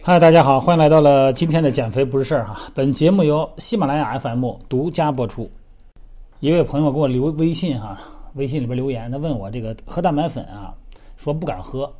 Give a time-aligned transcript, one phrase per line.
[0.00, 2.70] 嗨，大家好，欢迎来到了今天的减肥不是事儿哈。
[2.74, 5.50] 本节目由喜马拉雅 FM 独家播出。
[6.40, 8.00] 一位朋友给我留微信哈，
[8.36, 10.72] 微信里边留言，他问我这个喝蛋白粉啊，
[11.18, 11.92] 说不敢喝，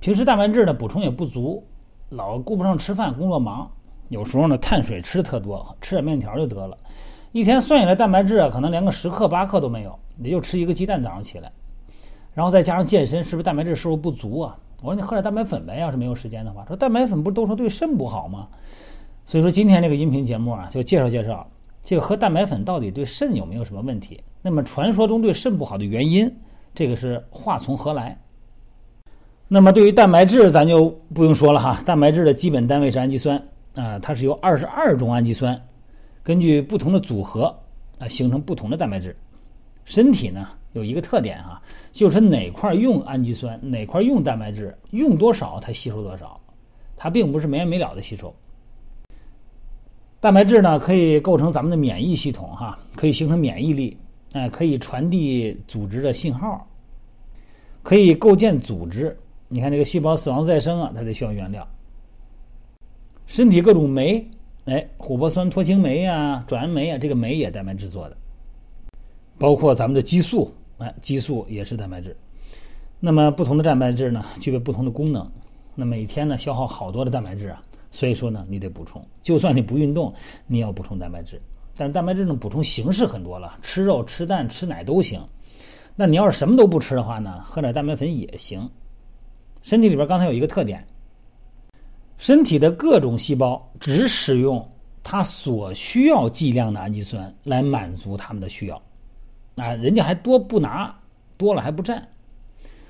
[0.00, 1.64] 平时蛋白质的补充也不足，
[2.10, 3.70] 老顾不上吃饭，工作忙，
[4.08, 6.76] 有时候呢碳水吃的特多，吃点面条就得了，
[7.32, 11.50] 一天算下来蛋白质啊，可能连个十克八克都没有，也就吃一个鸡蛋早上起来，
[12.38, 14.56] 然后再加上健身，是不是蛋白质摄入不足啊？
[14.80, 16.64] 我说你喝点蛋白粉呗，要是没有时间的话。
[16.66, 18.46] 说蛋白粉不是都说对肾不好吗？
[19.24, 21.44] 所以说今天这个音频节目啊，就介绍介绍
[21.82, 24.22] 这个喝蛋白粉到底对肾有没有什么问题。
[24.40, 26.32] 那么传说中对肾不好的原因，
[26.76, 28.16] 这个是话从何来？
[29.48, 31.82] 那么对于蛋白质，咱就不用说了哈。
[31.84, 33.36] 蛋白质的基本单位是氨基酸
[33.74, 35.60] 啊，它是由二十二种氨基酸
[36.22, 37.52] 根据不同的组合
[37.98, 39.16] 啊形成不同的蛋白质。
[39.84, 40.46] 身体呢？
[40.72, 41.60] 有一个特点哈，
[41.92, 46.40] 就是哪块用氨基酸，哪块用蛋白质，用多少它吸收多少，
[46.96, 48.34] 它并不是没完没了的吸收。
[50.20, 53.96] 蛋白质呢，可以构成咱们的免疫系统哈，可以形成免疫力，
[54.32, 56.66] 哎，可以传递组织的信号，
[57.82, 59.16] 可以构建组织。
[59.48, 61.66] 你看这个细胞死亡再生啊，它得需要原料。
[63.26, 64.28] 身体各种酶，
[64.64, 68.16] 哎，琥珀酸脱氢酶呀，转氨酶啊，这个酶也蛋白质做的，
[69.38, 70.52] 包括咱们的激素。
[70.78, 72.16] 哎，激素也是蛋白质。
[73.00, 75.28] 那么不同的蛋白质呢，具备不同的功能。
[75.74, 79.04] 那每天呢，消耗好多的蛋白质啊，所以说呢，你得补充。
[79.22, 80.12] 就算你不运动，
[80.46, 81.40] 你也要补充蛋白质。
[81.76, 85.20] 但是蛋白质的补充形式很多了，吃肉、吃蛋、吃奶都行。
[85.94, 88.68] 那你要是什么都不吃的话呢，喝点蛋白粉也行。
[89.62, 90.84] 身体里边刚才有一个特点，
[92.16, 94.64] 身体的各种细胞只使用
[95.02, 98.80] 它所需要剂量的氨基酸来满足它们的需要。
[99.58, 100.94] 啊，人家还多不拿，
[101.36, 102.08] 多了还不占。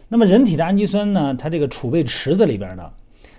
[0.08, 1.34] 那么人体的氨基酸呢？
[1.34, 2.90] 它这个储备池子里边呢，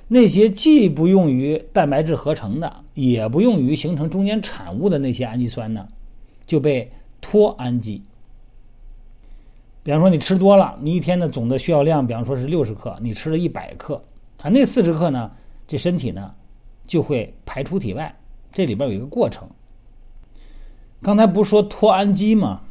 [0.08, 5.87] 那些既不用于蛋白质合成的，也不用于形成中间产物的那些氨基酸呢，
[6.45, 8.03] 就被脱氨基。
[9.82, 13.95] 比方说你吃多了，你一天的总的需要量，比方说是六十克，你吃了一百克，
[14.43, 15.32] 啊，那四十克呢，
[15.67, 16.32] 这身体呢
[16.86, 18.15] 就会排出体外。
[18.52, 19.48] 这里边有一个过程。
[21.02, 22.61] 刚才不是说脱氨基吗？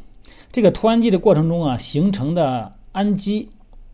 [0.51, 3.51] 这个脱氨基的过程中啊，形成的氨基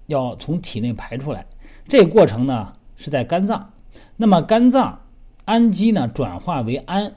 [0.06, 1.44] 要从体内排出来，
[1.88, 3.72] 这个过程呢是在肝脏。
[4.16, 5.00] 那么肝脏
[5.44, 7.14] 氨基呢转化为氨，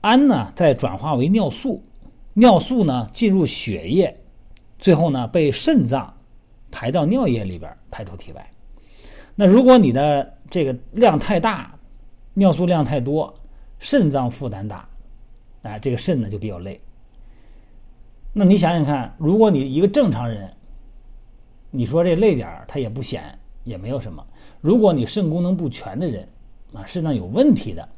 [0.00, 1.82] 氨呢再转化为尿素，
[2.34, 4.16] 尿素呢进入血液，
[4.78, 6.14] 最后呢被肾脏
[6.70, 8.50] 排到尿液里边排出体外。
[9.34, 11.74] 那如果你的这个量太大，
[12.34, 13.34] 尿素量太多，
[13.80, 14.88] 肾脏负担大，
[15.62, 16.80] 哎，这个肾呢就比较累。
[18.32, 20.48] 那你想想看，如果你一个正常人，
[21.70, 24.24] 你说这累点儿，他也不显，也没有什么。
[24.60, 26.28] 如果你肾功能不全的人，
[26.72, 27.88] 啊，肾脏有问题的，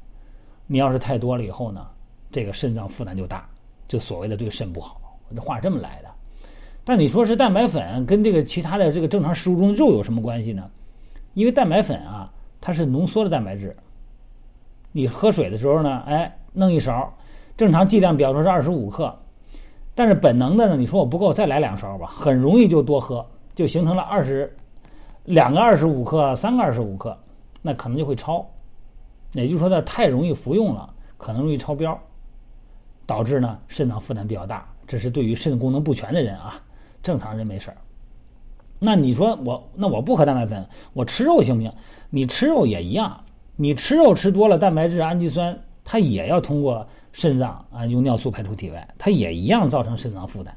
[0.66, 1.86] 你要是太多了以后呢，
[2.30, 3.46] 这个肾脏负担就大，
[3.86, 5.00] 就所谓的对肾不好。
[5.34, 6.08] 这话这么来的。
[6.84, 10.70] 但你说是蛋白粉跟这个其他的这个正常食物中的肉有什么关系呢？
[11.34, 13.76] 因为蛋白粉啊，它是浓缩的蛋白质。
[14.92, 17.14] 你喝水的时候呢，哎，弄一勺，
[17.56, 19.14] 正常剂量比方说是二十五克。
[19.94, 20.76] 但是本能的呢？
[20.76, 24.50] 你说我不够，再来两勺吧，很容易就多喝，就形成了二十
[25.24, 27.14] 两个二十五克，三个二十五克，
[27.60, 28.46] 那可能就会超。
[29.32, 30.88] 也就是说，它太容易服用了，
[31.18, 31.98] 可能容易超标，
[33.04, 34.66] 导致呢肾脏负担比较大。
[34.86, 36.54] 这是对于肾功能不全的人啊，
[37.02, 37.76] 正常人没事儿。
[38.78, 41.70] 那你说我那我不喝蛋白粉，我吃肉行不行？
[42.08, 43.22] 你吃肉也一样，
[43.56, 46.86] 你吃肉吃多了，蛋白质、氨基酸它也要通过。
[47.12, 50.56] 肾脏啊，用尿素排出体外，它也一样造成肾脏负担。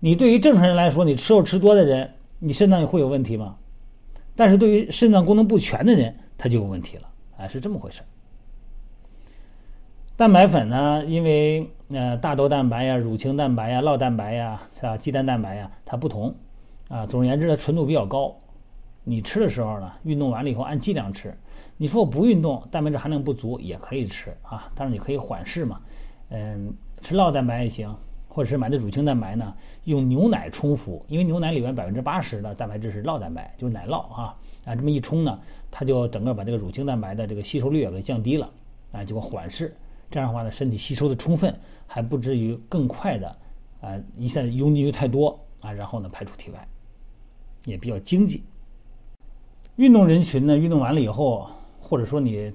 [0.00, 3.56] 你对于正常人来说，你吃肉吃多的人，你肾脏会有问题吗？
[4.36, 7.08] 但是对于肾脏功能不全的人，他就有问题了。
[7.38, 8.02] 哎，是这么回事。
[10.16, 14.96] 蛋白粉呢，因为呃大豆蛋白呀、乳清蛋白呀、酪蛋白呀，是吧？
[14.96, 16.34] 鸡蛋蛋白呀，它不同
[16.88, 17.04] 啊。
[17.06, 18.34] 总而言之，它纯度比较高。
[19.04, 21.36] 你吃的时候呢，运动完了以后按剂量吃。
[21.80, 25.80] 你说我不运动，蛋白质含量不足也可以吃啊，但是你可以缓释嘛，
[26.30, 27.96] 嗯，吃酪蛋白也行，
[28.26, 29.54] 或者是买的乳清蛋白呢，
[29.84, 35.38] 用牛奶冲服，因为牛奶里面百分之八十的蛋白质是酪蛋白，就是奶酪啊，啊这么一冲呢，
[35.70, 38.50] 它就整个把这个乳清蛋白的这个吸收率也给降低了，
[38.90, 39.72] 啊，结果缓释，
[40.10, 43.36] 这样的话呢，身体吸收的充分，还不至于更快的
[43.80, 46.68] 啊一下子拥进去太多啊，然后呢排出体外，
[47.66, 48.42] 也比较经济。
[49.76, 51.48] 运动人群呢，运动完了以后。
[51.78, 52.52] 或者说你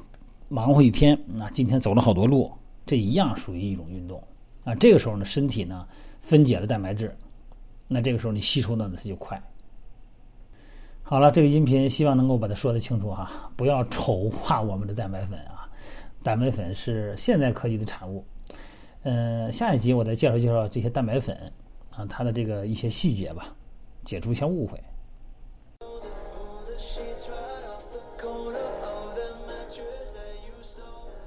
[0.49, 2.51] 忙活一天，那今天走了好多路，
[2.85, 4.21] 这一样属于一种运动
[4.63, 4.75] 啊。
[4.75, 5.87] 这个时候呢，身体呢
[6.21, 7.15] 分解了蛋白质，
[7.87, 9.41] 那这个时候你吸收的呢它就快。
[11.01, 15.67] 好了，这个音频希望能够把它说得清楚哈，不要丑化我们的蛋白粉啊。
[16.23, 18.25] 蛋白粉是现代科技的产物。
[19.03, 21.35] 嗯，下一集我再介绍介绍这些蛋白粉
[21.89, 23.53] 啊，它的这个一些细节吧，
[24.05, 24.81] 解除一下误会。